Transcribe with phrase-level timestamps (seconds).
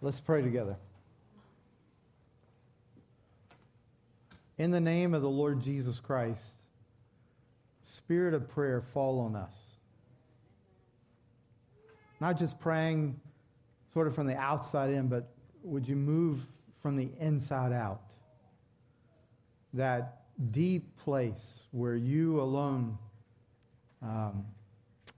[0.00, 0.76] Let's pray together.
[4.56, 6.42] In the name of the Lord Jesus Christ,
[7.96, 9.52] spirit of prayer, fall on us.
[12.20, 13.18] Not just praying
[13.92, 15.28] sort of from the outside in, but
[15.64, 16.46] would you move
[16.80, 18.00] from the inside out?
[19.74, 20.22] That
[20.52, 22.96] deep place where you alone
[24.00, 24.46] um,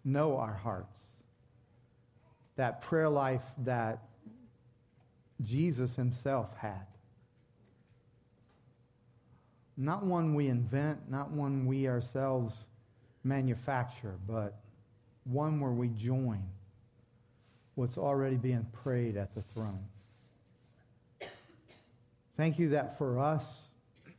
[0.04, 0.98] know our hearts.
[2.56, 4.00] That prayer life that
[5.44, 6.86] Jesus himself had.
[9.76, 12.54] Not one we invent, not one we ourselves
[13.24, 14.60] manufacture, but
[15.24, 16.42] one where we join
[17.74, 19.84] what's already being prayed at the throne.
[22.36, 23.42] Thank you that for us,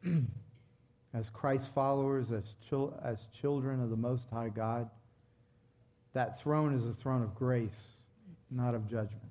[1.13, 4.89] as Christ followers, as, chil- as children of the Most High God,
[6.13, 7.69] that throne is a throne of grace,
[8.49, 9.30] not of judgment.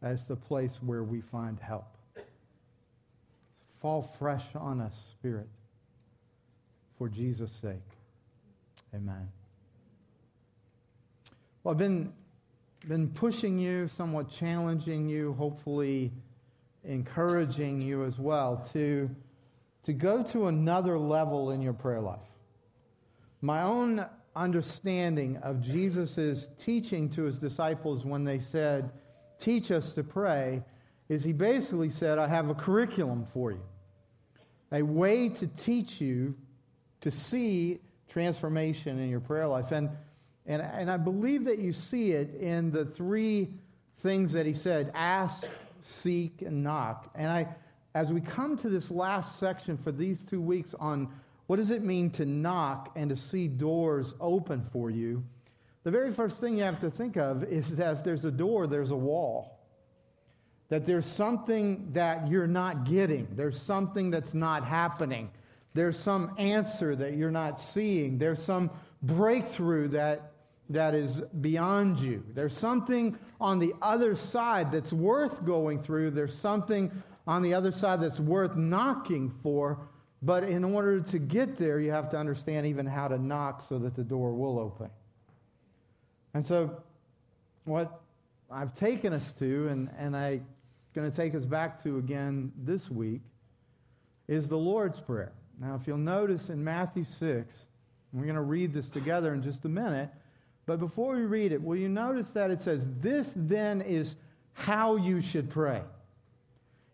[0.00, 1.96] That's the place where we find help.
[3.80, 5.48] Fall fresh on us, Spirit,
[6.98, 7.76] for Jesus' sake.
[8.94, 9.28] Amen.
[11.62, 12.12] Well, I've been,
[12.88, 16.12] been pushing you, somewhat challenging you, hopefully
[16.84, 19.10] encouraging you as well to,
[19.84, 22.18] to go to another level in your prayer life.
[23.42, 28.90] My own understanding of Jesus' teaching to his disciples when they said,
[29.40, 30.62] Teach us to pray,
[31.08, 33.62] is he basically said, I have a curriculum for you,
[34.70, 36.36] a way to teach you
[37.00, 39.72] to see transformation in your prayer life.
[39.72, 39.88] And,
[40.46, 43.48] and, and I believe that you see it in the three
[44.00, 45.46] things that he said ask,
[46.02, 47.10] seek, and knock.
[47.14, 47.48] And I,
[47.94, 51.08] as we come to this last section for these two weeks on
[51.46, 55.24] what does it mean to knock and to see doors open for you,
[55.82, 58.66] the very first thing you have to think of is that if there's a door,
[58.66, 59.58] there's a wall.
[60.68, 65.30] That there's something that you're not getting, there's something that's not happening,
[65.74, 68.70] there's some answer that you're not seeing, there's some
[69.02, 70.32] breakthrough that,
[70.68, 72.22] that is beyond you.
[72.34, 76.90] There's something on the other side that's worth going through, there's something
[77.26, 79.78] on the other side that's worth knocking for.
[80.22, 83.78] But in order to get there, you have to understand even how to knock so
[83.78, 84.90] that the door will open.
[86.34, 86.82] And so,
[87.64, 88.00] what
[88.50, 90.46] I've taken us to, and, and I'm
[90.94, 93.20] going to take us back to again this week,
[94.28, 95.32] is the Lord's Prayer.
[95.60, 97.52] Now, if you'll notice in Matthew 6,
[98.12, 100.08] we're going to read this together in just a minute,
[100.66, 104.16] but before we read it, will you notice that it says, This then is
[104.52, 105.82] how you should pray?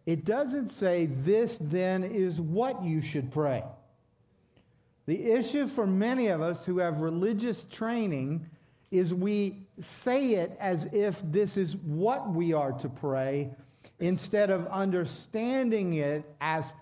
[0.07, 3.65] It doesn't say, This then is what you should pray.
[5.07, 8.47] The issue for many of us who have religious training
[8.91, 13.51] is we say it as if this is what we are to pray
[13.99, 16.73] instead of understanding it as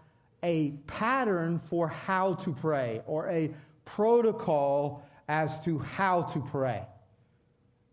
[0.43, 3.55] a pattern for how to pray or a
[3.85, 6.83] protocol as to how to pray.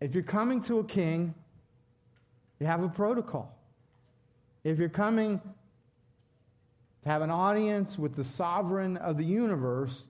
[0.00, 1.34] If you're coming to a king,
[2.60, 3.56] you have a protocol.
[4.64, 5.40] If you're coming
[7.02, 10.04] to have an audience with the sovereign of the universe,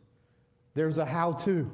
[0.74, 1.70] there's a how to.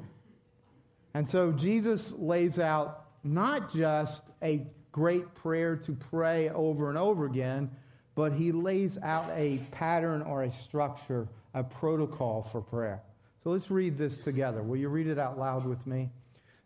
[1.13, 7.25] And so Jesus lays out not just a great prayer to pray over and over
[7.25, 7.69] again,
[8.15, 13.01] but he lays out a pattern or a structure, a protocol for prayer.
[13.43, 14.61] So let's read this together.
[14.61, 16.09] Will you read it out loud with me?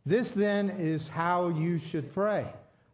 [0.06, 2.48] This then is how you should pray.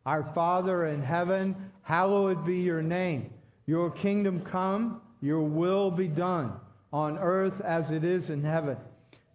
[0.06, 3.32] Our Father in heaven, hallowed be your name.
[3.66, 6.54] Your kingdom come, your will be done,
[6.92, 8.78] on earth as it is in heaven.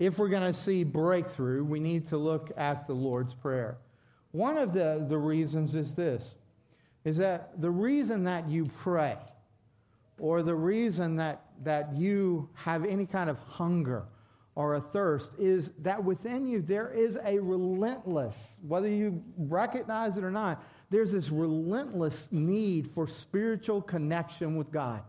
[0.00, 3.76] if we're going to see breakthrough, we need to look at the Lord's Prayer.
[4.32, 6.34] One of the, the reasons is this
[7.04, 9.16] is that the reason that you pray,
[10.18, 14.04] or the reason that, that you have any kind of hunger
[14.54, 18.36] or a thirst, is that within you there is a relentless,
[18.66, 25.02] whether you recognize it or not, there's this relentless need for spiritual connection with God.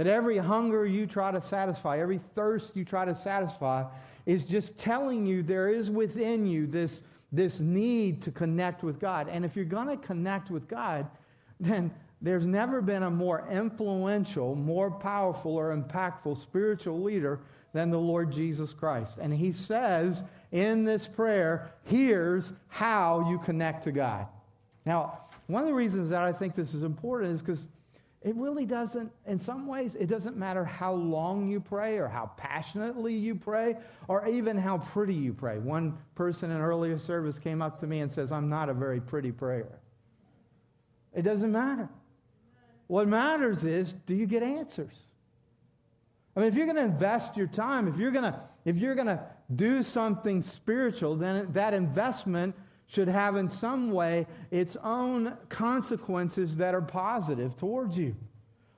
[0.00, 3.84] That every hunger you try to satisfy, every thirst you try to satisfy,
[4.24, 7.02] is just telling you there is within you this,
[7.32, 9.28] this need to connect with God.
[9.28, 11.06] And if you're going to connect with God,
[11.60, 11.92] then
[12.22, 17.38] there's never been a more influential, more powerful, or impactful spiritual leader
[17.74, 19.18] than the Lord Jesus Christ.
[19.20, 24.28] And he says in this prayer, here's how you connect to God.
[24.86, 27.66] Now, one of the reasons that I think this is important is because
[28.22, 32.30] it really doesn't, in some ways, it doesn't matter how long you pray or how
[32.36, 33.76] passionately you pray
[34.08, 35.58] or even how pretty you pray.
[35.58, 39.00] One person in earlier service came up to me and says, I'm not a very
[39.00, 39.80] pretty prayer.
[41.14, 41.88] It doesn't matter.
[42.88, 44.94] What matters is, do you get answers?
[46.36, 48.94] I mean, if you're going to invest your time, if you're going to, if you're
[48.94, 49.20] going to
[49.56, 52.54] do something spiritual, then that investment
[52.90, 58.16] should have in some way its own consequences that are positive towards you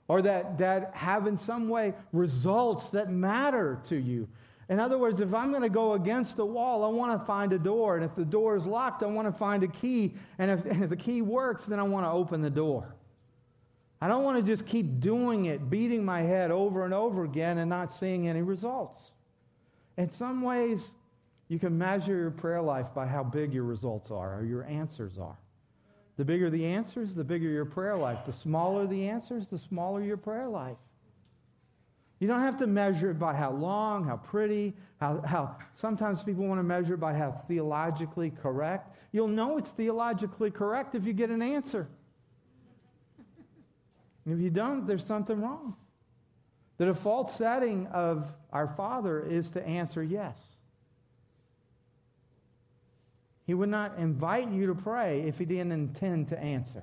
[0.08, 4.28] or that, that have in some way results that matter to you.
[4.68, 7.52] In other words, if I'm going to go against the wall, I want to find
[7.52, 7.96] a door.
[7.96, 10.14] And if the door is locked, I want to find a key.
[10.38, 12.94] And if, and if the key works, then I want to open the door.
[14.00, 17.58] I don't want to just keep doing it, beating my head over and over again
[17.58, 19.12] and not seeing any results.
[19.96, 20.80] In some ways,
[21.52, 25.18] you can measure your prayer life by how big your results are or your answers
[25.18, 25.36] are.
[26.16, 28.24] The bigger the answers, the bigger your prayer life.
[28.24, 30.78] The smaller the answers, the smaller your prayer life.
[32.20, 36.46] You don't have to measure it by how long, how pretty, how, how sometimes people
[36.46, 38.96] want to measure it by how theologically correct.
[39.12, 41.86] You'll know it's theologically correct if you get an answer.
[44.24, 45.76] if you don't, there's something wrong.
[46.78, 50.34] The default setting of our Father is to answer yes.
[53.52, 56.82] He would not invite you to pray if he didn't intend to answer.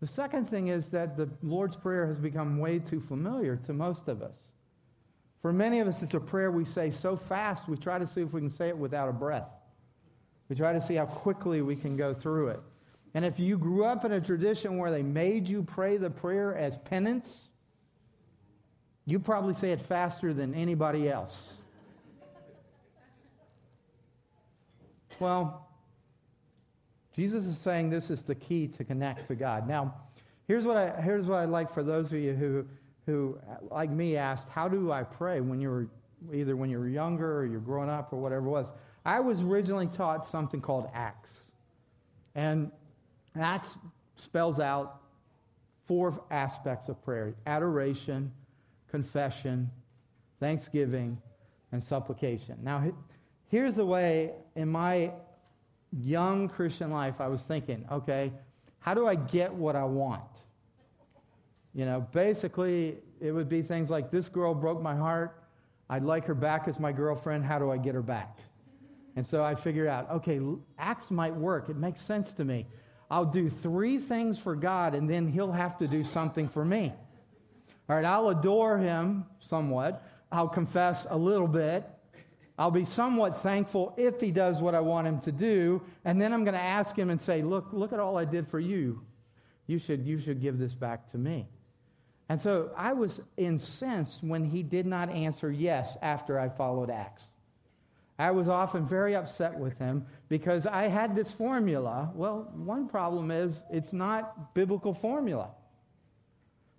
[0.00, 4.08] The second thing is that the Lord's Prayer has become way too familiar to most
[4.08, 4.38] of us.
[5.42, 8.22] For many of us, it's a prayer we say so fast, we try to see
[8.22, 9.50] if we can say it without a breath.
[10.48, 12.60] We try to see how quickly we can go through it.
[13.12, 16.56] And if you grew up in a tradition where they made you pray the prayer
[16.56, 17.50] as penance,
[19.04, 21.34] you probably say it faster than anybody else.
[25.20, 25.68] Well,
[27.14, 29.68] Jesus is saying this is the key to connect to God.
[29.68, 29.94] Now,
[30.48, 32.66] here's what, I, here's what I'd like for those of you who,
[33.06, 33.38] who,
[33.70, 35.88] like me, asked, How do I pray when you were
[36.32, 38.72] either when you were younger or you're growing up or whatever it was?
[39.04, 41.28] I was originally taught something called ACTS.
[42.34, 42.70] And
[43.36, 43.76] ACTS
[44.16, 45.00] spells out
[45.86, 48.32] four aspects of prayer adoration,
[48.90, 49.70] confession,
[50.40, 51.18] thanksgiving,
[51.72, 52.56] and supplication.
[52.62, 52.82] Now,
[53.48, 55.12] here's the way in my
[55.92, 58.32] young Christian life I was thinking, okay,
[58.80, 60.22] how do I get what I want?
[61.74, 65.42] You know, basically, it would be things like this girl broke my heart.
[65.90, 67.44] I'd like her back as my girlfriend.
[67.44, 68.38] How do I get her back?
[69.16, 70.40] And so I figured out, okay,
[70.78, 71.68] acts might work.
[71.68, 72.66] It makes sense to me.
[73.10, 76.92] I'll do three things for God, and then He'll have to do something for me.
[77.88, 80.02] All right, I'll adore Him somewhat.
[80.32, 81.88] I'll confess a little bit.
[82.56, 85.82] I'll be somewhat thankful if he does what I want him to do.
[86.04, 88.46] And then I'm going to ask him and say, look, look at all I did
[88.48, 89.02] for you.
[89.66, 91.48] You should, you should give this back to me.
[92.28, 97.24] And so I was incensed when he did not answer yes after I followed Acts.
[98.18, 102.12] I was often very upset with him because I had this formula.
[102.14, 105.50] Well, one problem is it's not biblical formula.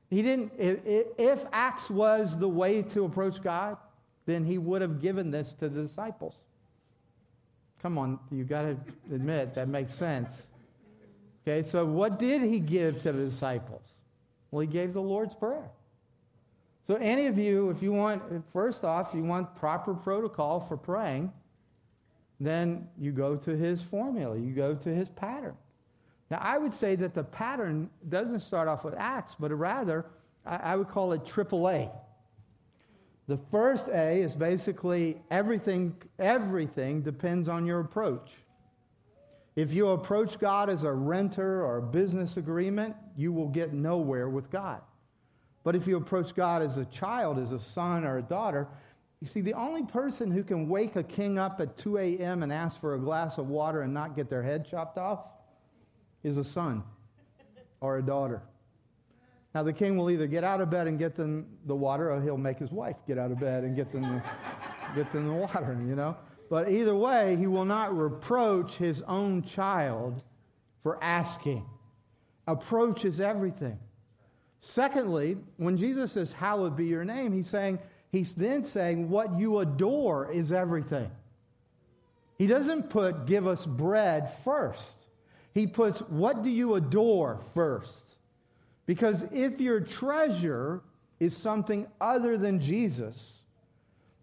[0.09, 0.79] He didn't, if,
[1.17, 3.77] if Acts was the way to approach God,
[4.25, 6.35] then he would have given this to the disciples.
[7.81, 8.77] Come on, you got to
[9.13, 10.31] admit that makes sense.
[11.47, 13.83] Okay, so what did he give to the disciples?
[14.49, 15.69] Well, he gave the Lord's Prayer.
[16.87, 18.21] So, any of you, if you want,
[18.53, 21.31] first off, you want proper protocol for praying,
[22.39, 25.55] then you go to his formula, you go to his pattern.
[26.29, 30.05] Now, I would say that the pattern doesn't start off with Acts, but rather,
[30.45, 31.91] I would call it AAA.
[33.27, 38.31] The first A is basically everything, everything depends on your approach.
[39.55, 44.29] If you approach God as a renter or a business agreement, you will get nowhere
[44.29, 44.81] with God.
[45.63, 48.67] But if you approach God as a child, as a son or a daughter,
[49.21, 52.43] you see, the only person who can wake a king up at 2 a.m.
[52.43, 55.21] and ask for a glass of water and not get their head chopped off
[56.21, 56.83] is a son
[57.79, 58.43] or a daughter.
[59.55, 62.21] Now, the king will either get out of bed and get them the water, or
[62.21, 64.21] he'll make his wife get out of bed and get them the,
[64.93, 66.17] get them the water, you know?
[66.49, 70.21] But either way, he will not reproach his own child
[70.83, 71.65] for asking.
[72.47, 73.79] Approach is everything.
[74.59, 77.79] Secondly, when Jesus says, Hallowed be your name, he's saying,
[78.11, 81.09] he's then saying, What you adore is everything.
[82.37, 85.05] He doesn't put, Give us bread first.
[85.53, 88.04] he puts, What do you adore first?
[88.85, 90.81] Because if your treasure
[91.19, 93.39] is something other than Jesus,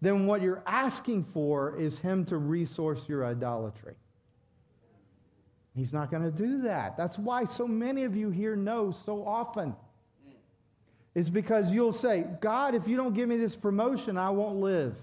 [0.00, 3.94] then what you're asking for is Him to resource your idolatry.
[5.74, 6.96] He's not going to do that.
[6.96, 9.74] That's why so many of you here know so often.
[11.14, 14.94] It's because you'll say, God, if you don't give me this promotion, I won't live.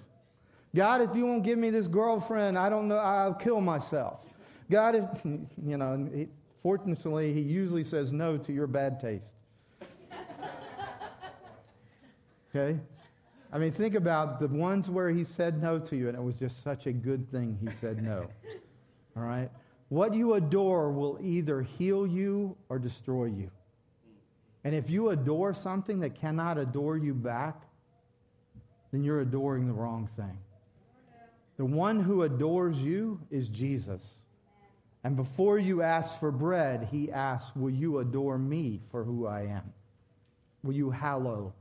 [0.76, 4.20] God, if you won't give me this girlfriend, I don't know, I'll kill myself.
[4.70, 6.28] God, if, you know,
[6.62, 9.32] fortunately, he usually says no to your bad taste.
[12.50, 12.80] Okay?
[13.52, 16.36] I mean, think about the ones where he said no to you, and it was
[16.36, 18.28] just such a good thing he said no.
[19.18, 19.50] All right?
[19.90, 23.50] What you adore will either heal you or destroy you.
[24.64, 27.64] And if you adore something that cannot adore you back,
[28.92, 30.38] then you're adoring the wrong thing.
[31.58, 34.02] The one who adores you is Jesus.
[35.04, 39.42] And before you ask for bread, he asks, Will you adore me for who I
[39.42, 39.74] am?
[40.64, 41.54] Will you hallow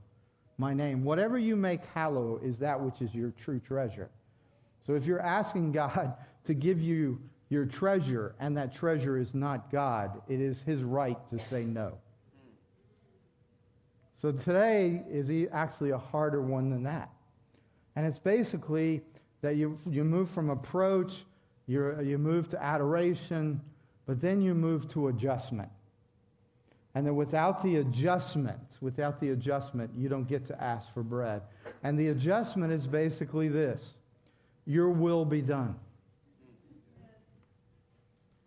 [0.59, 1.05] my name.
[1.05, 4.11] Whatever you make hallow is that which is your true treasure.
[4.87, 9.71] So if you're asking God to give you your treasure and that treasure is not
[9.71, 11.95] God, it is his right to say no.
[14.21, 17.11] So today is actually a harder one than that.
[17.95, 19.03] And it's basically
[19.41, 21.25] that you, you move from approach,
[21.67, 23.61] you you move to adoration,
[24.07, 25.69] but then you move to adjustment.
[26.99, 31.43] And that without the adjustment, without the adjustment, you don't get to ask for bread.
[31.85, 33.81] And the adjustment is basically this
[34.67, 35.77] Your will be done.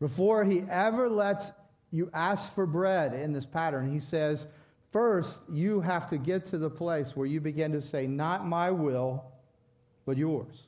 [0.02, 1.46] Before he ever lets
[1.92, 4.48] you ask for bread in this pattern, he says,
[4.92, 8.70] First, you have to get to the place where you begin to say, Not my
[8.70, 9.24] will,
[10.06, 10.68] but yours.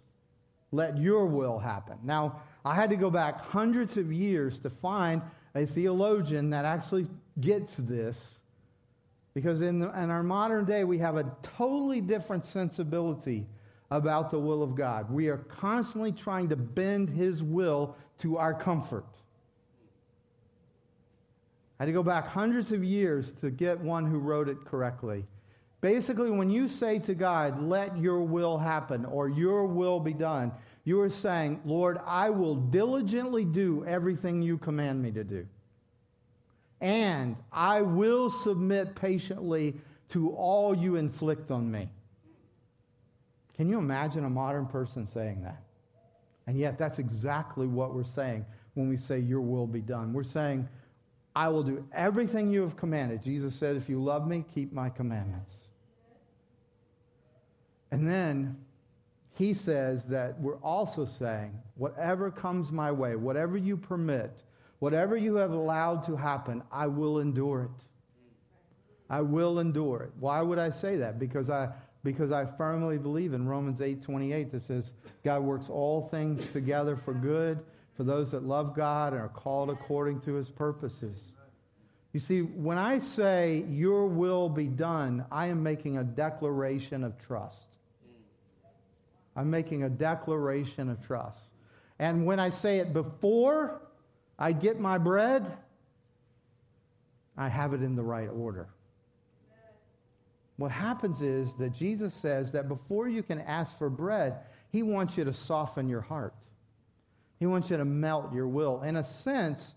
[0.72, 1.98] Let your will happen.
[2.02, 5.22] Now, I had to go back hundreds of years to find
[5.54, 7.08] a theologian that actually
[7.40, 8.16] gets this.
[9.34, 11.26] Because in, the, in our modern day, we have a
[11.58, 13.48] totally different sensibility
[13.90, 15.12] about the will of God.
[15.12, 19.06] We are constantly trying to bend His will to our comfort.
[21.80, 25.26] I had to go back hundreds of years to get one who wrote it correctly.
[25.82, 30.52] Basically, when you say to God, let your will happen or your will be done,
[30.86, 35.46] you are saying, Lord, I will diligently do everything you command me to do
[36.84, 39.76] and I will submit patiently
[40.10, 41.88] to all you inflict on me.
[43.56, 45.64] Can you imagine a modern person saying that?
[46.46, 50.12] And yet, that's exactly what we're saying when we say, Your will be done.
[50.12, 50.68] We're saying,
[51.34, 53.24] I will do everything you have commanded.
[53.24, 55.52] Jesus said, If you love me, keep my commandments.
[57.92, 58.58] And then
[59.36, 64.36] he says that we're also saying, Whatever comes my way, whatever you permit,
[64.84, 67.86] Whatever you have allowed to happen, I will endure it.
[69.10, 70.12] I will endure it.
[70.20, 71.20] Why would I say that?
[71.20, 71.70] Because I
[72.04, 74.92] because I firmly believe in Romans 8:28 that says
[75.24, 77.64] God works all things together for good
[77.96, 81.18] for those that love God and are called according to his purposes.
[82.12, 87.18] You see, when I say your will be done, I am making a declaration of
[87.26, 87.68] trust.
[89.34, 91.40] I'm making a declaration of trust.
[92.00, 93.80] And when I say it before
[94.44, 95.50] I get my bread,
[97.38, 98.68] I have it in the right order.
[100.58, 105.16] What happens is that Jesus says that before you can ask for bread, he wants
[105.16, 106.34] you to soften your heart.
[107.40, 108.82] He wants you to melt your will.
[108.82, 109.76] In a sense,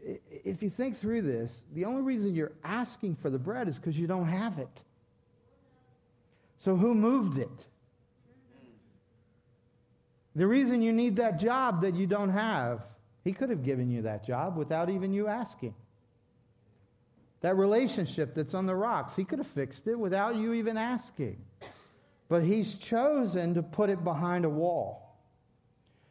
[0.00, 3.98] if you think through this, the only reason you're asking for the bread is because
[3.98, 4.80] you don't have it.
[6.58, 7.66] So who moved it?
[10.36, 12.84] The reason you need that job that you don't have
[13.24, 15.74] he could have given you that job without even you asking.
[17.40, 21.38] That relationship that's on the rocks, he could have fixed it without you even asking.
[22.28, 25.18] But he's chosen to put it behind a wall.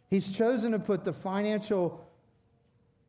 [0.09, 2.05] He's chosen to put the financial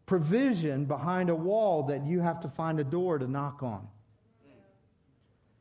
[0.06, 3.87] provision behind a wall that you have to find a door to knock on.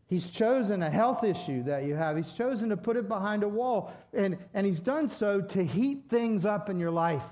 [0.08, 2.18] He's chosen a health issue that you have.
[2.18, 3.94] He's chosen to put it behind a wall.
[4.14, 7.24] And, and he's done so to heat things up in your life.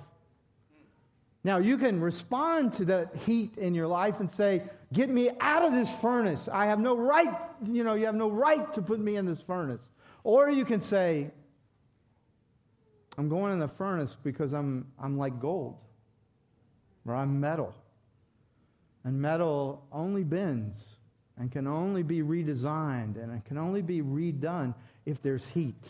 [1.43, 5.63] Now, you can respond to the heat in your life and say, Get me out
[5.63, 6.49] of this furnace.
[6.51, 7.33] I have no right,
[7.67, 9.83] you know, you have no right to put me in this furnace.
[10.23, 11.29] Or you can say,
[13.17, 15.77] I'm going in the furnace because I'm, I'm like gold,
[17.05, 17.75] or I'm metal.
[19.03, 20.75] And metal only bends
[21.37, 24.73] and can only be redesigned and it can only be redone
[25.05, 25.87] if there's heat.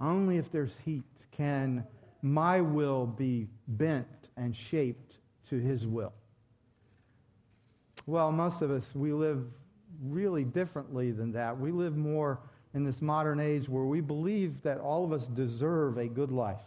[0.00, 1.84] Only if there's heat can
[2.26, 4.06] my will be bent
[4.36, 5.16] and shaped
[5.48, 6.12] to his will.
[8.06, 9.44] Well, most of us, we live
[10.02, 11.58] really differently than that.
[11.58, 12.40] We live more
[12.74, 16.60] in this modern age where we believe that all of us deserve a good life.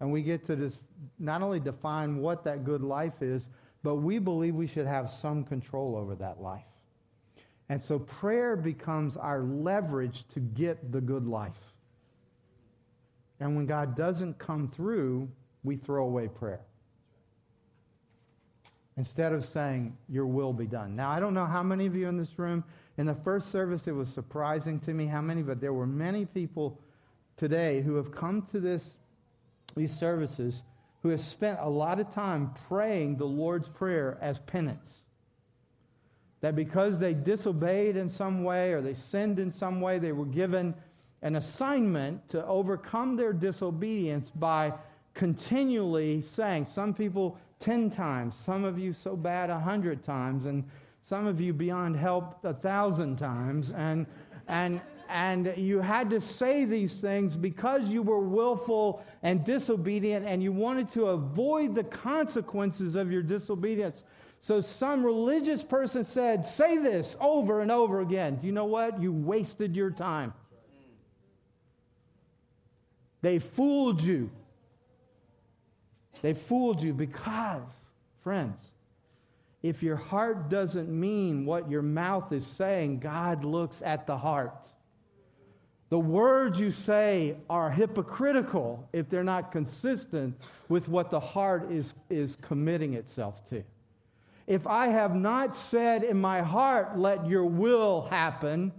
[0.00, 0.78] And we get to this,
[1.18, 3.48] not only define what that good life is,
[3.82, 6.64] but we believe we should have some control over that life.
[7.68, 11.52] And so prayer becomes our leverage to get the good life.
[13.40, 15.28] And when God doesn't come through,
[15.62, 16.60] we throw away prayer.
[18.96, 20.96] Instead of saying, Your will be done.
[20.96, 22.64] Now, I don't know how many of you in this room,
[22.96, 26.24] in the first service, it was surprising to me how many, but there were many
[26.24, 26.80] people
[27.36, 28.82] today who have come to this,
[29.76, 30.62] these services
[31.02, 35.02] who have spent a lot of time praying the Lord's Prayer as penance.
[36.40, 40.24] That because they disobeyed in some way or they sinned in some way, they were
[40.24, 40.74] given
[41.22, 44.72] an assignment to overcome their disobedience by
[45.14, 50.62] continually saying, some people 10 times, some of you so bad 100 times, and
[51.08, 53.72] some of you beyond help a thousand times.
[53.76, 54.06] And,
[54.48, 60.42] and, and you had to say these things because you were willful and disobedient and
[60.42, 64.04] you wanted to avoid the consequences of your disobedience.
[64.40, 68.36] So some religious person said, Say this over and over again.
[68.36, 69.00] Do you know what?
[69.00, 70.34] You wasted your time.
[73.26, 74.30] They fooled you.
[76.22, 77.68] They fooled you because,
[78.22, 78.62] friends,
[79.64, 84.68] if your heart doesn't mean what your mouth is saying, God looks at the heart.
[85.88, 91.94] The words you say are hypocritical if they're not consistent with what the heart is,
[92.08, 93.64] is committing itself to.
[94.46, 98.70] If I have not said in my heart, let your will happen,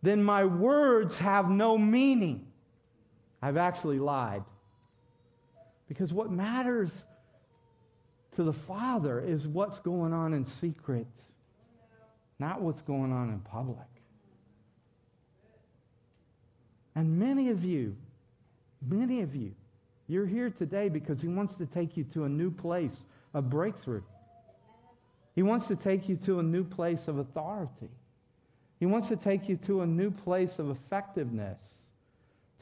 [0.00, 2.45] then my words have no meaning.
[3.42, 4.44] I've actually lied.
[5.88, 6.92] Because what matters
[8.32, 11.06] to the Father is what's going on in secret,
[12.38, 13.78] not what's going on in public.
[16.94, 17.96] And many of you,
[18.86, 19.52] many of you,
[20.08, 24.02] you're here today because He wants to take you to a new place of breakthrough.
[25.34, 27.90] He wants to take you to a new place of authority.
[28.80, 31.58] He wants to take you to a new place of effectiveness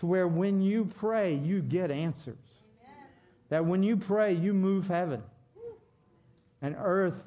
[0.05, 2.37] to where when you pray, you get answers.
[3.49, 5.23] That when you pray, you move heaven.
[6.61, 7.27] And earth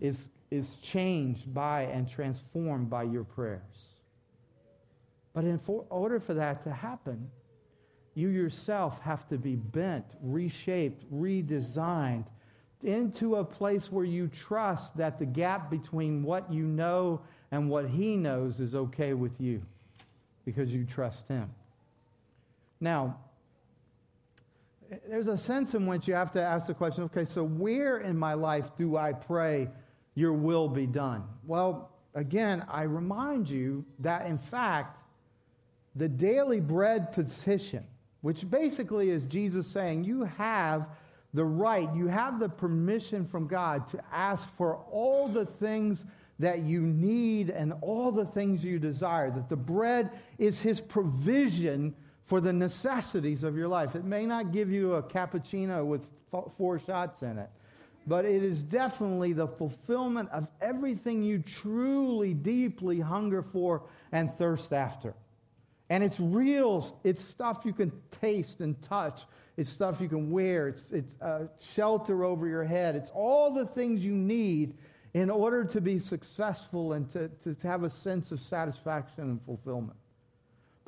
[0.00, 3.62] is, is changed by and transformed by your prayers.
[5.32, 7.30] But in for, order for that to happen,
[8.14, 12.26] you yourself have to be bent, reshaped, redesigned
[12.82, 17.88] into a place where you trust that the gap between what you know and what
[17.88, 19.62] he knows is okay with you
[20.44, 21.50] because you trust him.
[22.80, 23.18] Now,
[25.08, 28.16] there's a sense in which you have to ask the question okay, so where in
[28.16, 29.68] my life do I pray
[30.14, 31.24] your will be done?
[31.46, 34.96] Well, again, I remind you that in fact,
[35.94, 37.84] the daily bread petition,
[38.20, 40.86] which basically is Jesus saying, you have
[41.34, 46.04] the right, you have the permission from God to ask for all the things
[46.40, 51.94] that you need and all the things you desire, that the bread is his provision
[52.30, 53.96] for the necessities of your life.
[53.96, 56.06] It may not give you a cappuccino with
[56.56, 57.50] four shots in it,
[58.06, 64.72] but it is definitely the fulfillment of everything you truly, deeply hunger for and thirst
[64.72, 65.12] after.
[65.88, 67.90] And it's real, it's stuff you can
[68.20, 69.22] taste and touch.
[69.56, 70.68] It's stuff you can wear.
[70.68, 72.94] It's, it's uh, shelter over your head.
[72.94, 74.78] It's all the things you need
[75.14, 79.42] in order to be successful and to, to, to have a sense of satisfaction and
[79.42, 79.96] fulfillment.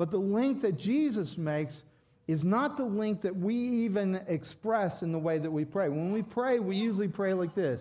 [0.03, 1.81] But the link that Jesus makes
[2.27, 5.89] is not the link that we even express in the way that we pray.
[5.91, 7.81] When we pray, we usually pray like this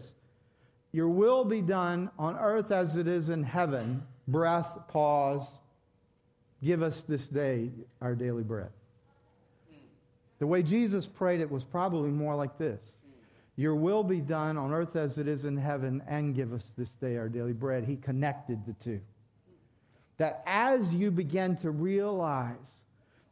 [0.92, 4.04] Your will be done on earth as it is in heaven.
[4.28, 5.48] Breath, pause.
[6.64, 8.70] Give us this day our daily bread.
[10.38, 12.82] The way Jesus prayed it was probably more like this
[13.56, 16.92] Your will be done on earth as it is in heaven, and give us this
[17.02, 17.84] day our daily bread.
[17.84, 19.02] He connected the two
[20.22, 22.54] that as you begin to realize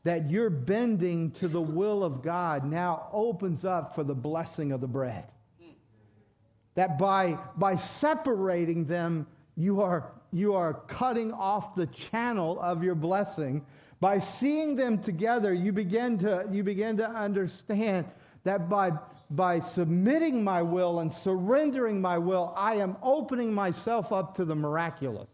[0.04, 4.82] that you're bending to the will of God now opens up for the blessing of
[4.82, 5.28] the bread.
[6.74, 12.96] That by, by separating them, you are, you are cutting off the channel of your
[12.96, 13.64] blessing.
[14.00, 18.08] By seeing them together, you begin to, you begin to understand
[18.46, 18.94] that by,
[19.30, 24.56] by submitting my will and surrendering my will, I am opening myself up to the
[24.56, 25.28] miraculous.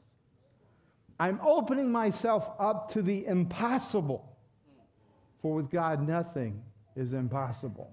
[1.19, 4.37] I'm opening myself up to the impossible.
[5.41, 6.61] For with God, nothing
[6.95, 7.91] is impossible.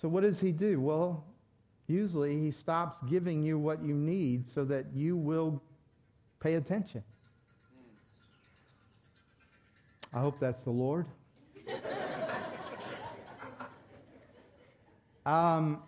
[0.00, 0.80] So, what does he do?
[0.80, 1.24] Well,
[1.88, 5.60] usually he stops giving you what you need so that you will
[6.38, 7.02] pay attention.
[10.12, 11.06] I hope that's the Lord.
[15.26, 15.82] um,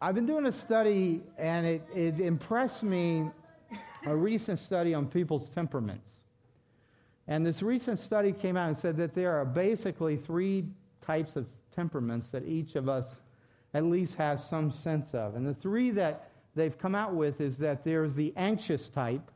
[0.00, 3.30] I've been doing a study, and it, it impressed me
[4.06, 6.10] a recent study on people's temperaments.
[7.26, 10.66] And this recent study came out and said that there are basically three
[11.04, 13.06] types of temperaments that each of us
[13.72, 15.34] at least has some sense of.
[15.34, 19.30] And the three that they've come out with is that there's the anxious type,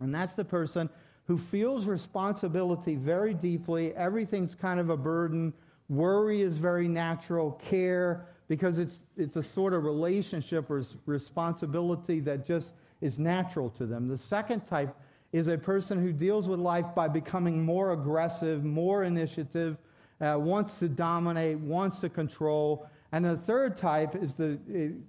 [0.00, 0.88] and that's the person
[1.26, 3.94] who feels responsibility very deeply.
[3.94, 5.52] Everything's kind of a burden.
[5.88, 7.52] Worry is very natural.
[7.52, 13.84] Care, because it's, it's a sort of relationship or responsibility that just is natural to
[13.84, 14.08] them.
[14.08, 14.96] The second type
[15.32, 19.76] is a person who deals with life by becoming more aggressive, more initiative,
[20.20, 22.86] uh, wants to dominate, wants to control.
[23.12, 24.58] And the third type is the,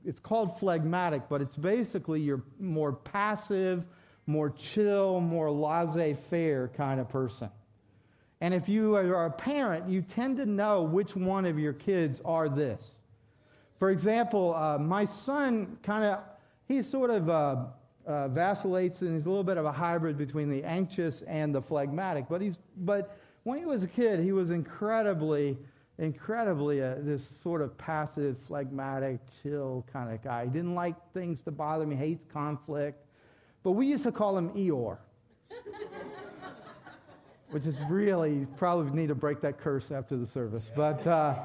[0.03, 3.85] it's called phlegmatic, but it's basically your more passive,
[4.27, 7.49] more chill, more laissez faire kind of person.
[8.41, 12.19] And if you are a parent, you tend to know which one of your kids
[12.25, 12.81] are this.
[13.79, 16.19] For example, uh, my son kind of,
[16.67, 17.57] he's sort of uh,
[18.05, 21.61] uh, vacillates and he's a little bit of a hybrid between the anxious and the
[21.61, 22.25] phlegmatic.
[22.29, 25.57] But, he's, but when he was a kid, he was incredibly,
[25.97, 30.45] incredibly uh, this sort of passive, phlegmatic, chill kind of guy.
[30.45, 33.05] He didn't like things to bother me, hates conflict.
[33.63, 34.97] But we used to call him Eeyore.
[37.53, 40.63] which is really, probably need to break that curse after the service.
[40.75, 41.35] But, uh,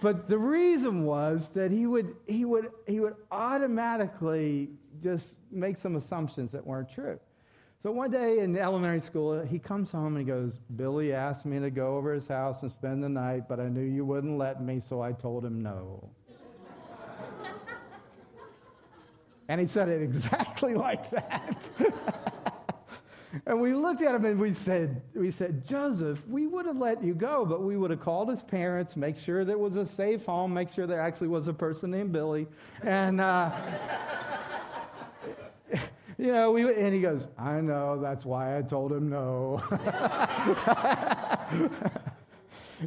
[0.00, 4.70] but the reason was that he would, he, would, he would automatically
[5.02, 7.18] just make some assumptions that weren't true.
[7.84, 11.60] So one day in elementary school, he comes home and he goes, Billy asked me
[11.60, 14.62] to go over his house and spend the night, but I knew you wouldn't let
[14.62, 16.08] me, so I told him no.
[19.48, 21.68] And he said it exactly like that.
[23.46, 27.04] and we looked at him and we said, we said, Joseph, we would have let
[27.04, 30.24] you go, but we would have called his parents, make sure there was a safe
[30.24, 32.46] home, make sure there actually was a person named Billy.
[32.82, 33.50] And, uh,
[36.18, 39.62] you know, we, and he goes, I know, that's why I told him no.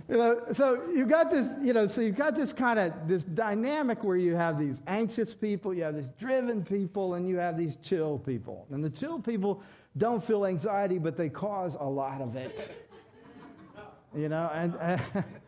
[0.10, 3.24] you know, so you got this, you know, so you've got this kind of this
[3.24, 7.58] dynamic where you have these anxious people, you have these driven people, and you have
[7.58, 8.66] these chill people.
[8.72, 9.62] And the chill people
[9.98, 12.72] don't feel anxiety, but they cause a lot of it.
[14.16, 15.02] you know, and, and,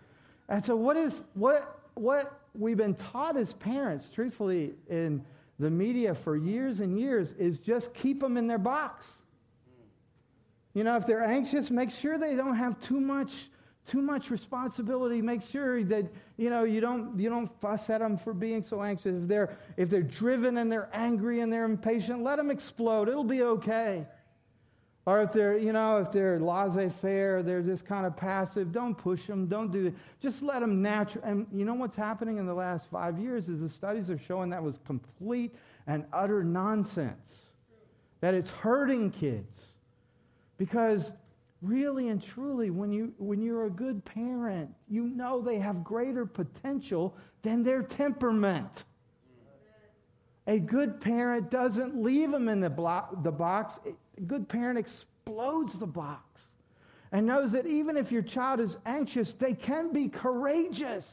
[0.49, 5.23] and so what is what what we've been taught as parents, truthfully, in
[5.59, 9.05] the media for years and years, is just keep them in their box.
[10.73, 13.49] You know, if they're anxious, make sure they don't have too much
[13.89, 15.21] too much responsibility.
[15.21, 16.05] Make sure that
[16.37, 19.15] you know you don't you don't fuss at them for being so anxious.
[19.23, 23.09] If they're if they're driven and they're angry and they're impatient, let them explode.
[23.09, 24.05] It'll be okay.
[25.09, 28.71] Or if they're you know if they're laissez-faire, they're just kind of passive.
[28.71, 29.47] Don't push them.
[29.47, 29.95] Don't do it.
[30.21, 31.23] Just let them natural.
[31.23, 34.51] And you know what's happening in the last five years is the studies are showing
[34.51, 35.55] that was complete
[35.87, 37.39] and utter nonsense.
[38.21, 39.61] That it's hurting kids
[40.59, 41.11] because
[41.63, 46.25] really and truly, when, you, when you're a good parent, you know they have greater
[46.25, 48.85] potential than their temperament.
[50.47, 53.79] A good parent doesn't leave them in the, block, the box.
[53.85, 53.93] A
[54.27, 56.41] good parent explodes the box
[57.12, 61.05] and knows that even if your child is anxious, they can be courageous,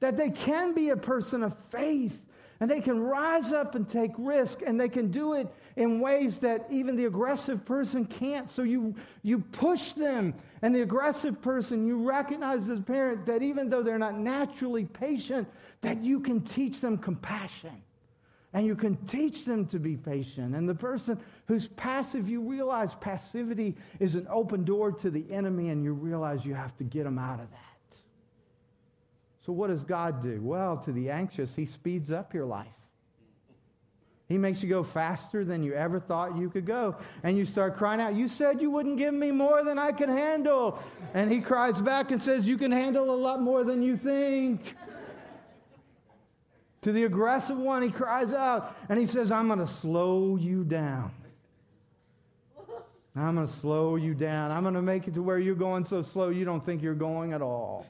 [0.00, 2.20] that they can be a person of faith,
[2.60, 6.38] and they can rise up and take risk, and they can do it in ways
[6.38, 8.50] that even the aggressive person can't.
[8.50, 13.42] So you, you push them, and the aggressive person, you recognize as a parent that
[13.42, 15.48] even though they're not naturally patient,
[15.82, 17.82] that you can teach them compassion.
[18.54, 20.54] And you can teach them to be patient.
[20.54, 25.70] And the person who's passive, you realize passivity is an open door to the enemy,
[25.70, 27.98] and you realize you have to get them out of that.
[29.44, 30.40] So, what does God do?
[30.40, 32.68] Well, to the anxious, He speeds up your life.
[34.28, 36.96] He makes you go faster than you ever thought you could go.
[37.22, 40.08] And you start crying out, You said you wouldn't give me more than I can
[40.08, 40.82] handle.
[41.12, 44.74] And he cries back and says, You can handle a lot more than you think.
[46.84, 50.64] To the aggressive one, he cries out and he says, I'm going to slow you
[50.64, 51.10] down.
[53.16, 54.50] I'm going to slow you down.
[54.50, 56.94] I'm going to make it to where you're going so slow you don't think you're
[56.94, 57.86] going at all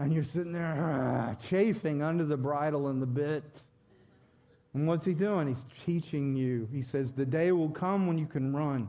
[0.00, 3.44] and you're sitting there uh, chafing under the bridle and the bit.
[4.72, 5.48] And what's he doing?
[5.48, 6.66] He's teaching you.
[6.72, 8.88] He says, The day will come when you can run,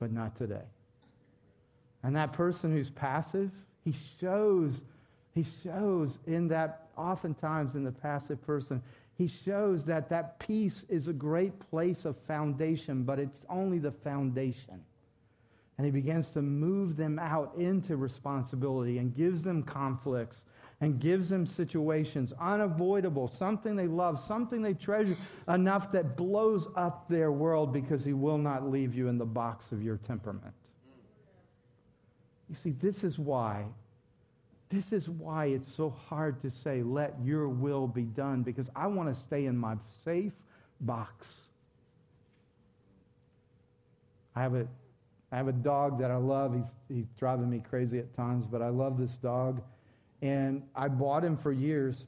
[0.00, 0.64] but not today.
[2.02, 3.52] And that person who's passive,
[3.84, 4.82] He shows,
[5.34, 8.80] he shows in that, oftentimes in the passive person,
[9.16, 13.90] he shows that that peace is a great place of foundation, but it's only the
[13.90, 14.80] foundation.
[15.76, 20.44] And he begins to move them out into responsibility and gives them conflicts
[20.80, 25.16] and gives them situations unavoidable, something they love, something they treasure
[25.48, 29.72] enough that blows up their world because he will not leave you in the box
[29.72, 30.54] of your temperament.
[32.48, 33.64] You see, this is why.
[34.70, 38.86] This is why it's so hard to say, let your will be done, because I
[38.86, 40.32] want to stay in my safe
[40.80, 41.28] box.
[44.34, 44.66] I have a
[45.34, 46.54] I have a dog that I love.
[46.54, 49.60] He's, he's driving me crazy at times, but I love this dog.
[50.22, 52.04] And I bought him for years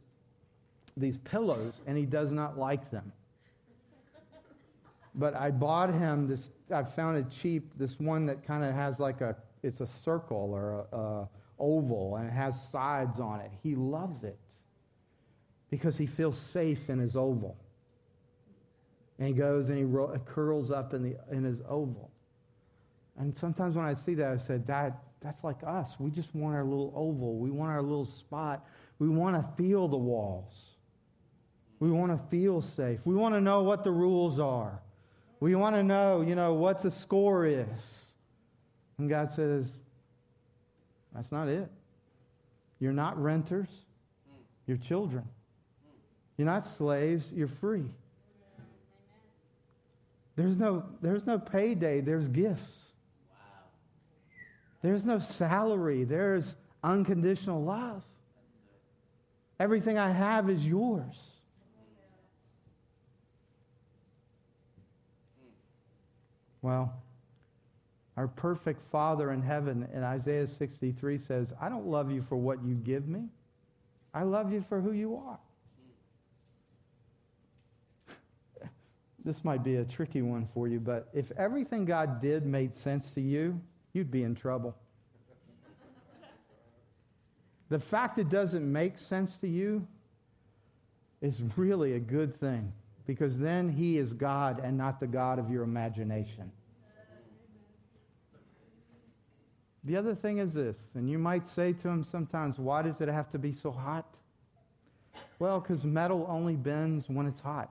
[0.97, 3.12] these pillows, and he does not like them.
[5.16, 9.01] But I bought him this, I found it cheap, this one that kind of has
[9.01, 13.51] like a, it's a circle or a, a oval, and it has sides on it.
[13.62, 14.38] He loves it
[15.71, 17.57] because he feels safe in his oval.
[19.19, 22.11] And he goes and he ro- curls up in, the, in his oval.
[23.19, 25.97] And sometimes when I see that, I said, that, that's like us.
[25.99, 27.38] We just want our little oval.
[27.38, 28.66] We want our little spot.
[28.99, 30.53] We want to feel the walls.
[31.81, 33.01] We want to feel safe.
[33.05, 34.81] We want to know what the rules are.
[35.40, 37.66] We want to know, you know, what the score is.
[38.99, 39.66] And God says,
[41.16, 41.68] that's not it.
[42.79, 43.68] You're not renters.
[44.66, 45.24] You're children.
[46.37, 47.24] You're not slaves.
[47.35, 47.87] You're free.
[50.37, 52.02] There's no, there's no payday.
[52.02, 52.70] There's gifts.
[54.83, 58.05] There's no salary, there's unconditional love.
[59.59, 61.16] Everything I have is yours.
[66.62, 66.94] Well,
[68.16, 72.64] our perfect Father in heaven in Isaiah 63 says, I don't love you for what
[72.64, 73.24] you give me.
[74.14, 75.38] I love you for who you are.
[79.24, 83.11] this might be a tricky one for you, but if everything God did made sense
[83.11, 83.61] to you,
[83.92, 84.74] you'd be in trouble.
[87.68, 89.87] the fact it doesn't make sense to you
[91.20, 92.72] is really a good thing
[93.07, 96.50] because then he is God and not the God of your imagination.
[99.87, 103.09] The other thing is this, and you might say to him sometimes, why does it
[103.09, 104.05] have to be so hot?
[105.38, 107.70] Well, because metal only bends when it's hot.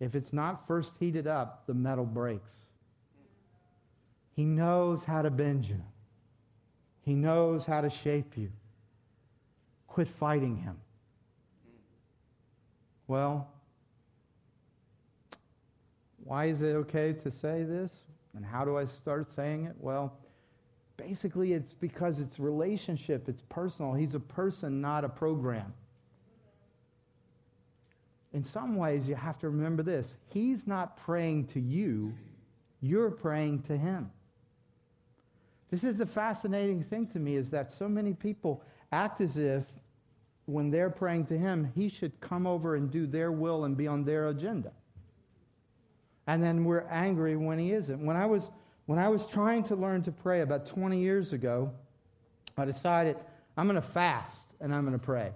[0.00, 2.50] If it's not first heated up, the metal breaks.
[4.34, 5.82] He knows how to bend you.
[7.02, 8.50] He knows how to shape you.
[9.88, 10.78] Quit fighting him.
[13.06, 13.48] Well,
[16.24, 17.92] why is it okay to say this?
[18.34, 19.74] And how do I start saying it?
[19.78, 20.16] Well,
[20.96, 23.94] basically, it's because it's relationship, it's personal.
[23.94, 25.72] He's a person, not a program.
[28.32, 32.12] In some ways, you have to remember this He's not praying to you,
[32.80, 34.10] you're praying to Him.
[35.70, 39.64] This is the fascinating thing to me is that so many people act as if
[40.44, 43.86] when they're praying to him, he should come over and do their will and be
[43.86, 44.72] on their agenda.
[46.26, 48.04] And then we're angry when he isn't.
[48.04, 48.50] When I was
[48.86, 51.72] when I was trying to learn to pray about 20 years ago,
[52.56, 53.16] I decided
[53.56, 55.32] I'm going to fast and I'm going to pray.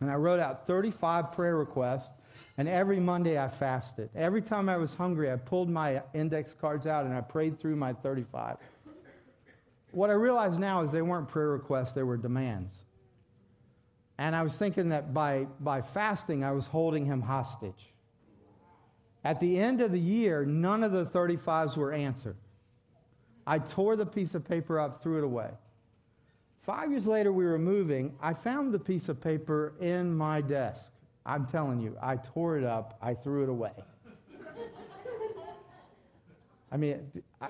[0.00, 2.10] And I wrote out 35 prayer requests,
[2.56, 4.08] and every Monday I fasted.
[4.14, 7.76] Every time I was hungry, I pulled my index cards out and I prayed through
[7.76, 8.56] my 35.
[9.92, 12.72] What I realize now is they weren't prayer requests, they were demands.
[14.18, 17.92] And I was thinking that by, by fasting, I was holding him hostage.
[19.24, 22.36] At the end of the year, none of the 35s were answered.
[23.50, 25.50] I tore the piece of paper up, threw it away.
[26.62, 28.14] Five years later, we were moving.
[28.22, 30.82] I found the piece of paper in my desk.
[31.26, 33.72] I'm telling you, I tore it up, I threw it away.
[36.70, 37.10] I mean,
[37.40, 37.48] I,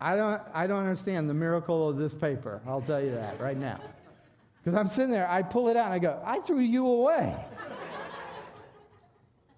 [0.00, 2.60] I don't, I don't understand the miracle of this paper.
[2.64, 3.80] I'll tell you that right now.
[4.62, 7.34] Because I'm sitting there, I pull it out and I go, I threw you away.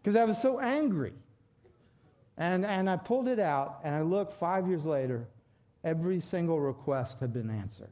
[0.03, 1.13] Because I was so angry.
[2.39, 5.29] And, and I pulled it out and I look five years later,
[5.85, 7.91] every single request had been answered.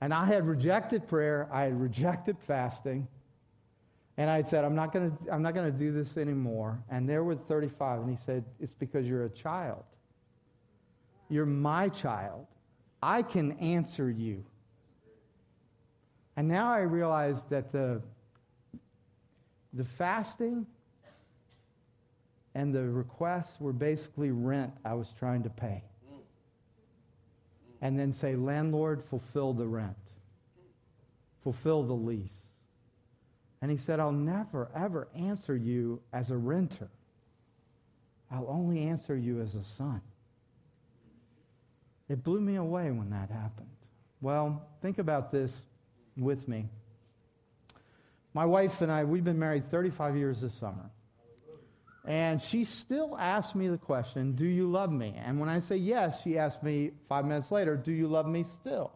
[0.00, 3.08] And I had rejected prayer, I had rejected fasting,
[4.18, 6.82] and I had said, I'm not going to I'm not going to do this anymore.
[6.90, 9.84] And there were 35, and he said, It's because you're a child.
[11.28, 12.46] You're my child.
[13.02, 14.44] I can answer you.
[16.36, 18.02] And now I realize that the,
[19.72, 20.66] the fasting
[22.54, 25.82] and the requests were basically rent I was trying to pay.
[27.80, 29.96] And then say, Landlord, fulfill the rent,
[31.42, 32.30] fulfill the lease.
[33.62, 36.88] And he said, I'll never, ever answer you as a renter.
[38.30, 40.00] I'll only answer you as a son.
[42.08, 43.68] It blew me away when that happened.
[44.20, 45.52] Well, think about this
[46.16, 46.68] with me.
[48.34, 50.90] My wife and I, we've been married 35 years this summer.
[52.06, 55.14] And she still asks me the question, Do you love me?
[55.24, 58.44] And when I say yes, she asks me five minutes later, Do you love me
[58.60, 58.92] still?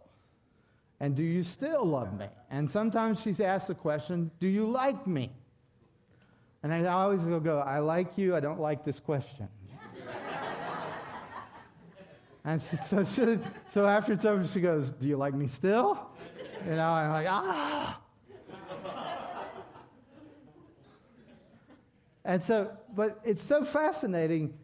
[1.01, 2.27] And do you still love me?
[2.51, 5.31] And sometimes she's asked the question, Do you like me?
[6.63, 9.49] And I always go, I like you, I don't like this question.
[12.45, 13.39] and she, so, she,
[13.73, 15.99] so after it's over, she goes, Do you like me still?
[16.67, 18.01] You know, I'm like, Ah!
[22.31, 24.55] And so, but it's so fascinating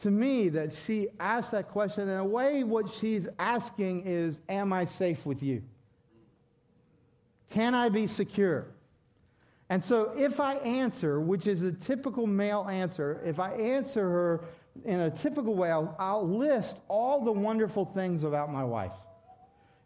[0.00, 2.10] to me that she asked that question.
[2.10, 5.62] In a way, what she's asking is, Am I safe with you?
[7.48, 8.66] Can I be secure?
[9.70, 14.44] And so, if I answer, which is a typical male answer, if I answer her
[14.84, 18.92] in a typical way, I'll, I'll list all the wonderful things about my wife.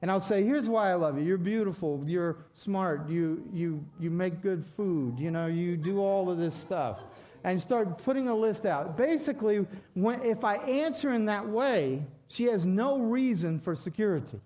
[0.02, 1.24] And I'll say, here's why I love you.
[1.24, 2.02] You're beautiful.
[2.06, 3.08] You're smart.
[3.08, 5.18] You, you, you make good food.
[5.18, 6.98] You know, you do all of this stuff.
[7.42, 8.96] And start putting a list out.
[8.96, 14.40] Basically, when, if I answer in that way, she has no reason for security.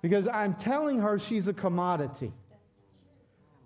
[0.00, 2.32] Because I'm telling her she's a commodity.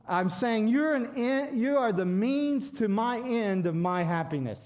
[0.08, 4.60] I'm saying you're an you are the means to my end of my happiness.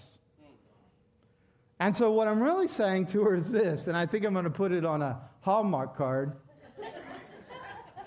[1.79, 4.45] And so what I'm really saying to her is this, and I think I'm going
[4.45, 6.37] to put it on a Hallmark card.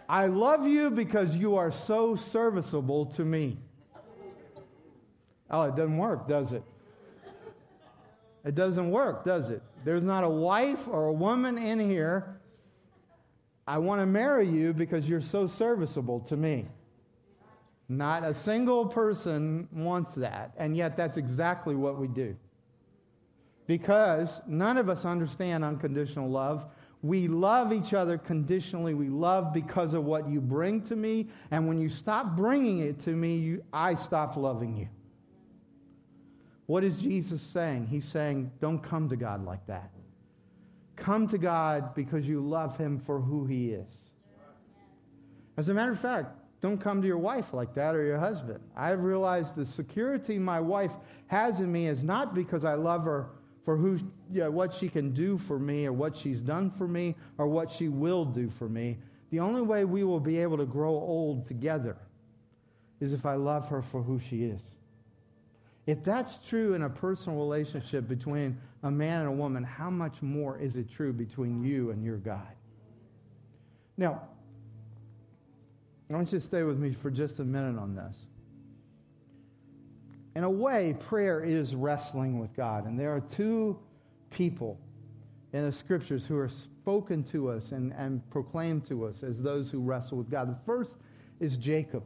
[0.08, 3.58] I love you because you are so serviceable to me.
[5.54, 6.64] Oh, it doesn't work, does it?
[8.44, 9.62] It doesn't work, does it?
[9.86, 12.40] There's not a wife or a woman in here.
[13.68, 16.66] I want to marry you because you're so serviceable to me.
[17.88, 22.36] Not a single person wants that, and yet that's exactly what we do.
[23.68, 26.66] Because none of us understand unconditional love.
[27.04, 28.96] We love each other conditionally.
[28.96, 31.28] We love because of what you bring to me.
[31.52, 34.88] And when you stop bringing it to me, you, I stop loving you.
[36.74, 37.86] What is Jesus saying?
[37.86, 39.92] He's saying, don't come to God like that.
[40.96, 43.94] Come to God because you love him for who he is.
[45.56, 48.60] As a matter of fact, don't come to your wife like that or your husband.
[48.76, 50.94] I've realized the security my wife
[51.28, 53.28] has in me is not because I love her
[53.64, 54.00] for who,
[54.32, 57.46] you know, what she can do for me or what she's done for me or
[57.46, 58.98] what she will do for me.
[59.30, 61.98] The only way we will be able to grow old together
[63.00, 64.73] is if I love her for who she is.
[65.86, 70.22] If that's true in a personal relationship between a man and a woman, how much
[70.22, 72.48] more is it true between you and your God?
[73.98, 74.22] Now,
[76.10, 78.16] I want you to stay with me for just a minute on this
[80.36, 82.86] in a way, prayer is wrestling with God.
[82.86, 83.78] And there are two
[84.32, 84.80] people
[85.54, 89.70] in the scriptures who are spoken to us and, and proclaimed to us as those
[89.70, 90.50] who wrestle with God.
[90.50, 90.98] The first
[91.40, 92.04] is Jacob.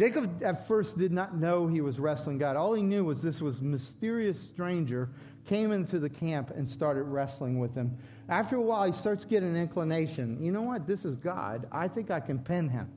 [0.00, 2.56] Jacob at first did not know he was wrestling God.
[2.56, 5.10] All he knew was this was mysterious stranger
[5.46, 7.98] came into the camp and started wrestling with him.
[8.26, 10.42] After a while, he starts getting an inclination.
[10.42, 10.86] You know what?
[10.86, 11.68] This is God.
[11.70, 12.90] I think I can pin him.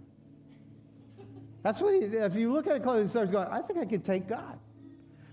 [1.62, 3.86] That's what he, if you look at it closely, he starts going, I think I
[3.86, 4.58] can take God.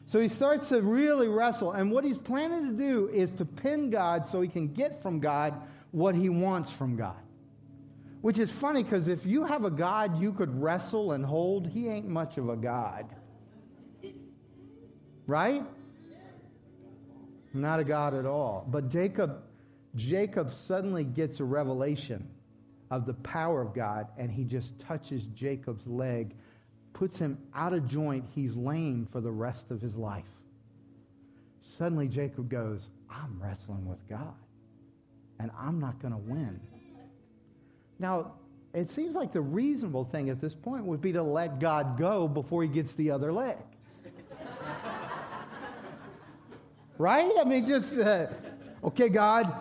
[0.07, 1.71] So he starts to really wrestle.
[1.71, 5.21] And what he's planning to do is to pin God so he can get from
[5.21, 5.55] God
[5.93, 7.23] what he wants from God.
[8.21, 11.89] Which is funny because if you have a God you could wrestle and hold, he
[11.89, 13.07] ain't much of a God.
[15.27, 15.63] Right?
[17.53, 18.67] Not a God at all.
[18.69, 19.43] But Jacob,
[19.97, 22.29] Jacob suddenly gets a revelation
[22.91, 26.35] of the power of God, and he just touches Jacob's leg,
[26.93, 28.25] puts him out of joint.
[28.35, 30.25] He's lame for the rest of his life.
[31.79, 34.35] Suddenly, Jacob goes, I'm wrestling with God,
[35.39, 36.61] and I'm not going to win.
[38.01, 38.33] Now,
[38.73, 42.27] it seems like the reasonable thing at this point would be to let God go
[42.27, 43.59] before he gets the other leg.
[46.99, 47.31] right?
[47.39, 48.29] I mean, just, uh,
[48.83, 49.55] okay, God,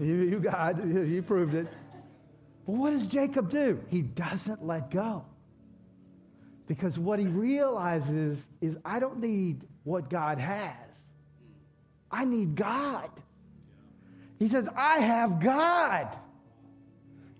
[0.00, 1.68] you, you God, you proved it.
[2.66, 3.80] But what does Jacob do?
[3.88, 5.24] He doesn't let go.
[6.66, 10.74] Because what he realizes is I don't need what God has.
[12.10, 13.10] I need God.
[14.38, 16.16] He says, I have God.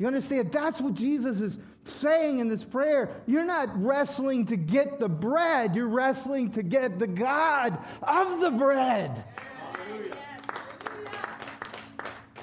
[0.02, 0.50] You understand?
[0.50, 3.08] That's what Jesus is saying in this prayer.
[3.24, 8.50] You're not wrestling to get the bread, you're wrestling to get the God of the
[8.50, 9.22] bread.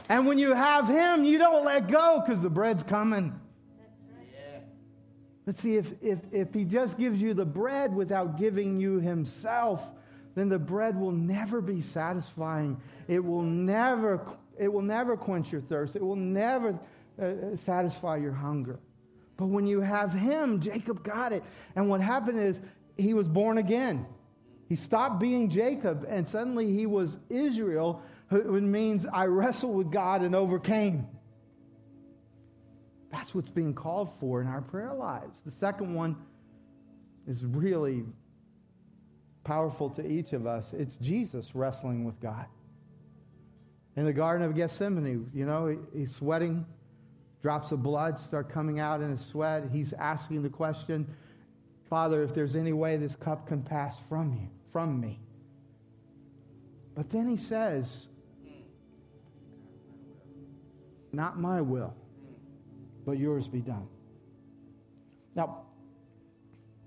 [0.08, 3.38] And when you have him, you don't let go because the bread's coming.
[5.46, 9.84] But see, if, if, if he just gives you the bread without giving you himself,
[10.34, 12.80] then the bread will never be satisfying.
[13.10, 14.26] It will never,
[14.58, 15.98] it will never quench your thirst.
[15.98, 16.80] It will never
[17.22, 18.80] uh, satisfy your hunger.
[19.38, 21.44] But when you have him, Jacob got it.
[21.76, 22.60] And what happened is
[22.98, 24.06] he was born again.
[24.68, 30.22] He stopped being Jacob, and suddenly he was Israel, which means I wrestled with God
[30.22, 31.08] and overcame.
[33.12, 35.40] That's what's being called for in our prayer lives.
[35.46, 36.16] The second one
[37.28, 38.04] is really
[39.44, 40.68] powerful to each of us.
[40.74, 42.46] It's Jesus wrestling with God.
[43.96, 46.66] In the Garden of Gethsemane, you know, he's sweating,
[47.42, 49.64] drops of blood start coming out in his sweat.
[49.72, 51.08] He's asking the question,
[51.90, 55.20] Father, if there's any way this cup can pass from you, from me.
[56.96, 58.08] But then he says,
[61.12, 61.96] Not my will,
[63.06, 63.88] but yours be done.
[65.36, 65.64] Now,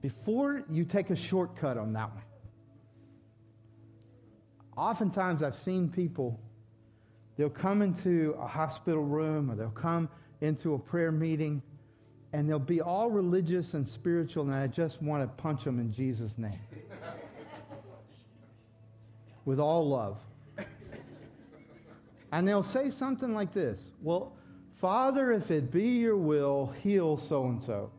[0.00, 2.22] before you take a shortcut on that one,
[4.76, 6.38] oftentimes I've seen people,
[7.36, 10.08] they'll come into a hospital room or they'll come
[10.42, 11.62] into a prayer meeting
[12.32, 15.92] and they'll be all religious and spiritual, and I just want to punch them in
[15.92, 16.58] Jesus' name.
[19.44, 20.18] With all love.
[22.30, 24.32] And they'll say something like this Well,
[24.80, 27.90] Father, if it be your will, heal so and so.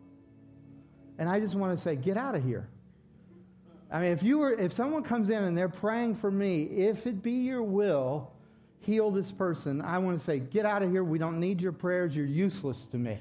[1.19, 2.67] And I just want to say, get out of here.
[3.91, 7.05] I mean, if you were, if someone comes in and they're praying for me, if
[7.05, 8.32] it be your will,
[8.83, 11.03] heal this person, I want to say, get out of here.
[11.03, 12.15] We don't need your prayers.
[12.15, 13.17] You're useless to me.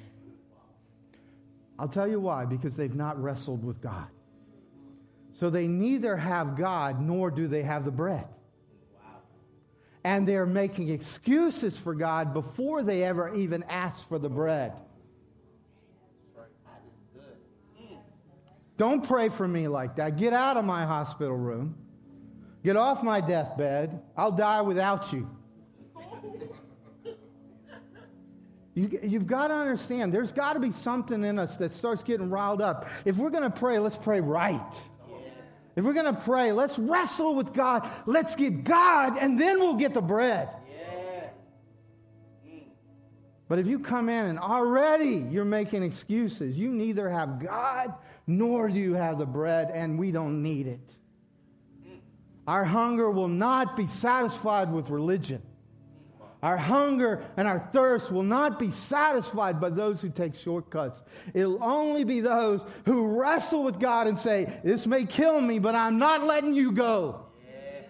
[1.79, 4.07] I'll tell you why, because they've not wrestled with God.
[5.39, 8.27] So they neither have God nor do they have the bread
[10.05, 14.73] and they're making excuses for God before they ever even ask for the bread.
[18.77, 20.17] Don't pray for me like that.
[20.17, 21.77] Get out of my hospital room.
[22.65, 24.01] Get off my deathbed.
[24.17, 25.29] I'll die without you.
[28.75, 32.31] You, have got to understand, there's got to be something in us that starts getting
[32.31, 32.89] riled up.
[33.05, 34.61] If we're going to pray, let's pray right.
[35.77, 37.89] If we're going to pray, let's wrestle with God.
[38.07, 40.49] Let's get God, and then we'll get the bread.
[43.49, 47.93] But if you come in and already you're making excuses, you neither have God
[48.27, 50.95] nor do you have the bread, and we don't need it.
[52.47, 55.43] Our hunger will not be satisfied with religion.
[56.43, 61.01] Our hunger and our thirst will not be satisfied by those who take shortcuts.
[61.35, 65.77] It'll only be those who wrestle with God and say, This may kill me, but
[65.77, 67.27] I'm not letting you go.
[67.49, 67.83] Yeah.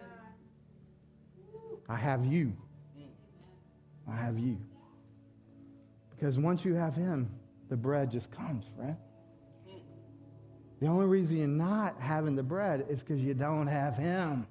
[1.89, 2.53] I have you.
[4.07, 4.59] I have you.
[6.11, 7.31] Because once you have Him,
[7.71, 8.97] the bread just comes, right?
[10.81, 14.47] The only reason you're not having the bread is because you don't have Him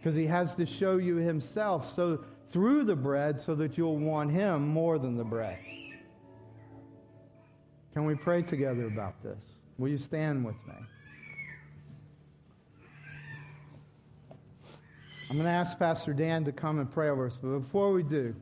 [0.00, 4.30] because he has to show you himself so through the bread so that you'll want
[4.30, 5.58] him more than the bread.
[7.92, 9.38] Can we pray together about this?
[9.76, 10.74] Will you stand with me?
[15.28, 18.02] I'm going to ask Pastor Dan to come and pray over us, but before we
[18.02, 18.34] do,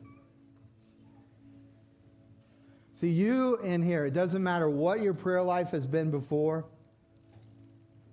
[2.99, 6.65] see you in here, it doesn't matter what your prayer life has been before.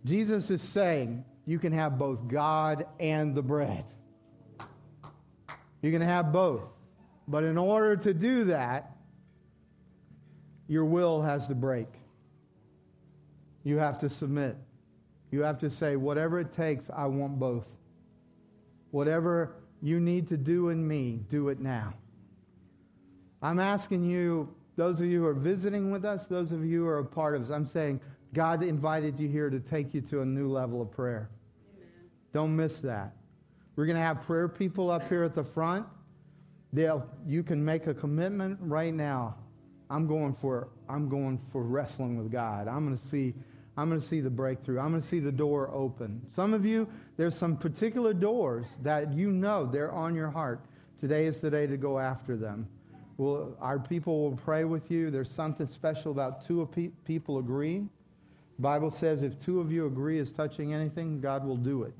[0.04, 3.84] Jesus is saying, you can have both God and the bread.
[5.80, 6.64] You can have both.
[7.28, 8.96] But in order to do that,
[10.68, 11.88] your will has to break.
[13.62, 14.56] You have to submit.
[15.30, 17.68] You have to say, whatever it takes, I want both.
[18.90, 21.94] Whatever you need to do in me, do it now.
[23.42, 26.88] I'm asking you, those of you who are visiting with us, those of you who
[26.88, 28.00] are a part of us, I'm saying,
[28.34, 31.30] God invited you here to take you to a new level of prayer.
[32.36, 33.14] Don't miss that.
[33.76, 35.86] We're going to have prayer people up here at the front.
[36.70, 39.36] They'll, you can make a commitment right now.
[39.88, 42.68] I'm going for I'm going for wrestling with God.
[42.68, 43.32] I'm going to see
[43.78, 44.80] I'm going to see the breakthrough.
[44.80, 46.20] I'm going to see the door open.
[46.34, 50.60] Some of you, there's some particular doors that you know they're on your heart.
[51.00, 52.68] Today is the day to go after them.
[53.16, 55.10] Well, our people will pray with you.
[55.10, 56.68] There's something special about two
[57.06, 57.88] people agreeing.
[58.56, 61.94] The Bible says if two of you agree is touching anything, God will do it.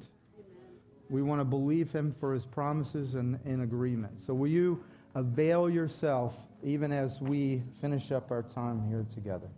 [1.09, 4.25] We want to believe him for his promises and in agreement.
[4.27, 4.83] So will you
[5.15, 9.49] avail yourself even as we finish up our time here together?